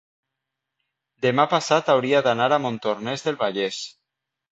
demà 1.25 1.45
passat 1.51 1.91
hauria 1.95 2.21
d'anar 2.29 2.47
a 2.57 2.59
Montornès 2.63 3.27
del 3.29 3.39
Vallès. 3.43 3.83